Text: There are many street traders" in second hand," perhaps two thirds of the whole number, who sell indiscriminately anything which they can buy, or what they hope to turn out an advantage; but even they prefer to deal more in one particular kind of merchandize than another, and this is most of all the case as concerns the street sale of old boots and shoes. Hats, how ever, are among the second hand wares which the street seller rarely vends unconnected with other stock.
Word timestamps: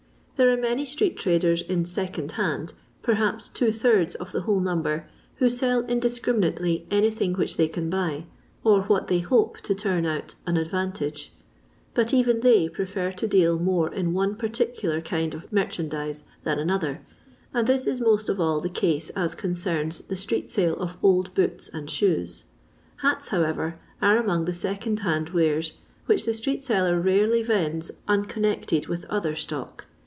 There 0.37 0.51
are 0.51 0.57
many 0.57 0.85
street 0.85 1.17
traders" 1.17 1.61
in 1.61 1.85
second 1.85 2.31
hand," 2.31 2.73
perhaps 3.03 3.47
two 3.47 3.71
thirds 3.71 4.15
of 4.15 4.31
the 4.31 4.41
whole 4.41 4.59
number, 4.59 5.05
who 5.35 5.51
sell 5.51 5.81
indiscriminately 5.85 6.87
anything 6.89 7.33
which 7.35 7.57
they 7.57 7.67
can 7.67 7.91
buy, 7.91 8.25
or 8.63 8.81
what 8.85 9.05
they 9.07 9.19
hope 9.19 9.57
to 9.61 9.75
turn 9.75 10.03
out 10.07 10.33
an 10.47 10.57
advantage; 10.57 11.31
but 11.93 12.11
even 12.11 12.39
they 12.39 12.67
prefer 12.67 13.11
to 13.11 13.27
deal 13.27 13.59
more 13.59 13.93
in 13.93 14.13
one 14.13 14.35
particular 14.35 14.99
kind 14.99 15.35
of 15.35 15.53
merchandize 15.53 16.23
than 16.43 16.57
another, 16.57 17.01
and 17.53 17.67
this 17.67 17.85
is 17.85 18.01
most 18.01 18.27
of 18.27 18.39
all 18.39 18.59
the 18.59 18.67
case 18.67 19.11
as 19.11 19.35
concerns 19.35 19.99
the 19.99 20.15
street 20.17 20.49
sale 20.49 20.75
of 20.77 20.97
old 21.03 21.31
boots 21.35 21.67
and 21.67 21.87
shoes. 21.87 22.45
Hats, 23.03 23.27
how 23.27 23.43
ever, 23.43 23.77
are 24.01 24.17
among 24.17 24.45
the 24.45 24.53
second 24.53 25.01
hand 25.01 25.29
wares 25.29 25.73
which 26.07 26.25
the 26.25 26.33
street 26.33 26.63
seller 26.63 26.99
rarely 26.99 27.43
vends 27.43 27.91
unconnected 28.07 28.87
with 28.87 29.05
other 29.05 29.35
stock. 29.35 29.85